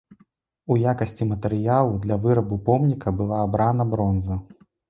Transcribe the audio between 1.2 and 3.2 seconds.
матэрыялу для вырабу помніка